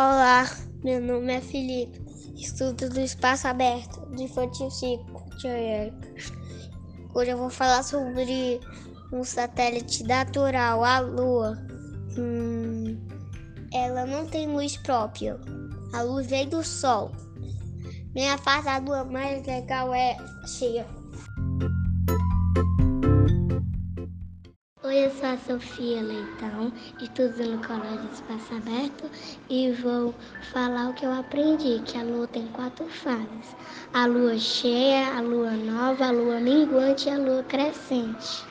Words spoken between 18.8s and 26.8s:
mais legal é cheia. Eu sou a Sofia Leitão,